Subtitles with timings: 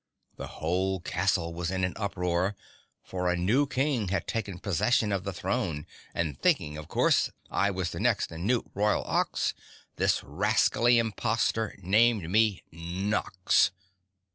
[0.37, 2.55] The whole castle was in an uproar,
[3.03, 5.85] for a new King had taken possession of the throne
[6.15, 9.53] and thinking, of course, I was the next and new Royal Ox,
[9.97, 13.69] this rascally imposter named me NOX.